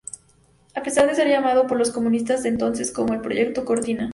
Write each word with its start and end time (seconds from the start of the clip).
A 0.73 0.81
pesar 0.81 1.05
de 1.07 1.13
ser 1.13 1.27
llamado 1.27 1.67
por 1.67 1.77
los 1.77 1.91
comunistas 1.91 2.41
de 2.41 2.49
entonces 2.49 2.91
como 2.91 3.13
el 3.13 3.21
proyecto 3.21 3.65
cortina. 3.65 4.09